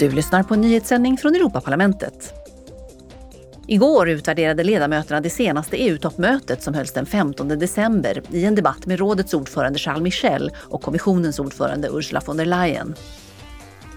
[0.00, 2.34] Du lyssnar på en nyhetssändning från Europaparlamentet.
[3.66, 8.98] Igår utvärderade ledamöterna det senaste EU-toppmötet som hölls den 15 december i en debatt med
[8.98, 12.94] rådets ordförande Charles Michel och kommissionens ordförande Ursula von der Leyen.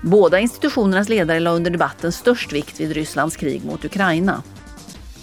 [0.01, 4.43] Båda institutionernas ledare la under debatten störst vikt vid Rysslands krig mot Ukraina.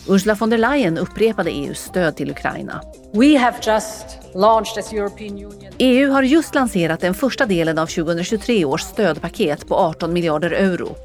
[0.09, 2.83] Ursula von der Leyen upprepade EUs stöd till Ukraina.
[3.13, 5.70] We have just launched as European Union.
[5.83, 10.97] EU har just lanserat den första delen av 2023 års stödpaket på 18 miljarder euro.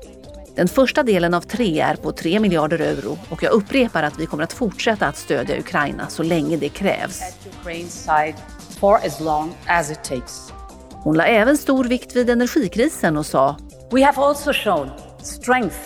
[0.56, 4.26] Den första delen av tre är på 3 miljarder euro och jag upprepar att vi
[4.26, 7.22] kommer att fortsätta att stödja Ukraina så länge det krävs.
[10.92, 13.58] Hon la även stor vikt vid energikrisen och sa
[13.92, 14.90] We have also shown
[15.24, 15.78] strength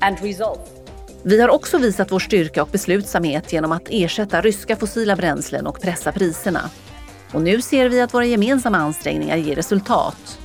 [0.00, 0.60] and resolve.
[1.22, 5.80] Vi har också visat vår styrka och beslutsamhet genom att ersätta ryska fossila bränslen och
[5.80, 6.70] pressa priserna.
[7.32, 10.38] Och nu ser vi att våra gemensamma ansträngningar ger resultat.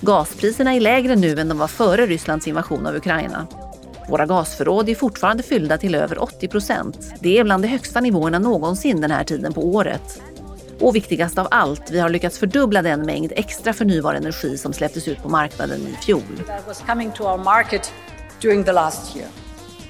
[0.00, 3.46] Gaspriserna är lägre nu än de var före Rysslands invasion av Ukraina.
[4.08, 7.12] Våra gasförråd är fortfarande fyllda till över 80 procent.
[7.20, 10.22] Det är bland de högsta nivåerna någonsin den här tiden på året.
[10.80, 15.08] Och viktigast av allt, vi har lyckats fördubbla den mängd extra förnybar energi som släpptes
[15.08, 16.22] ut på marknaden i fjol.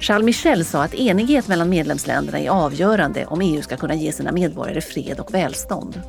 [0.03, 4.31] Charles Michel sa att enighet mellan medlemsländerna är avgörande om EU ska kunna ge sina
[4.31, 6.01] medborgare fred och välstånd.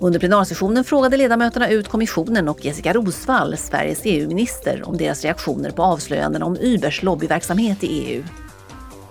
[0.00, 5.82] Under plenarsessionen frågade ledamöterna ut kommissionen och Jessica Rosvall, Sveriges EU-minister, om deras reaktioner på
[5.82, 8.24] avslöjandena om Ubers lobbyverksamhet i EU.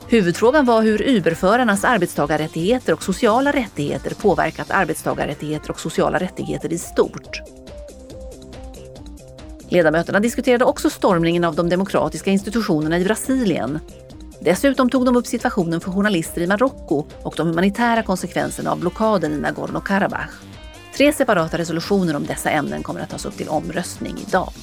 [0.08, 7.42] Huvudfrågan var hur Uberförarnas arbetstagarrättigheter och sociala rättigheter påverkat arbetstagarrättigheter och sociala rättigheter i stort.
[9.70, 13.80] Ledamöterna diskuterade också stormningen av de demokratiska institutionerna i Brasilien.
[14.40, 19.34] Dessutom tog de upp situationen för journalister i Marocko och de humanitära konsekvenserna av blockaden
[19.34, 20.30] i Nagorno-Karabach.
[20.98, 24.54] Tre separata resolutioner om dessa ämnen kommer att tas upp till omröstning idag.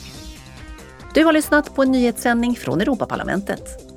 [1.14, 3.91] Du har lyssnat på en nyhetssändning från Europaparlamentet.